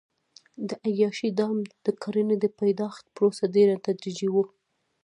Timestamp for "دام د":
1.39-1.87